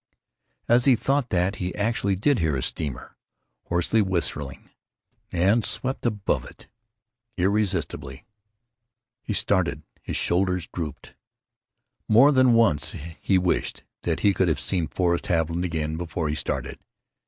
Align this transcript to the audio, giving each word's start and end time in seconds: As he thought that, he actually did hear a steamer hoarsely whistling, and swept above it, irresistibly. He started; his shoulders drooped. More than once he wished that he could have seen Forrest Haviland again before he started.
As 0.67 0.85
he 0.85 0.95
thought 0.95 1.29
that, 1.29 1.57
he 1.57 1.75
actually 1.75 2.15
did 2.15 2.39
hear 2.39 2.55
a 2.55 2.63
steamer 2.63 3.15
hoarsely 3.65 4.01
whistling, 4.01 4.71
and 5.31 5.63
swept 5.63 6.07
above 6.07 6.43
it, 6.43 6.67
irresistibly. 7.37 8.25
He 9.21 9.33
started; 9.33 9.83
his 10.01 10.17
shoulders 10.17 10.65
drooped. 10.73 11.13
More 12.09 12.31
than 12.31 12.53
once 12.53 12.95
he 13.21 13.37
wished 13.37 13.83
that 14.01 14.21
he 14.21 14.33
could 14.33 14.47
have 14.47 14.59
seen 14.59 14.87
Forrest 14.87 15.27
Haviland 15.27 15.63
again 15.65 15.97
before 15.97 16.29
he 16.29 16.33
started. 16.33 16.79